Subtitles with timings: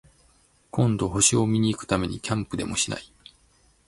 [0.71, 3.03] 今度、星を見に行くためにキャンプでもしない？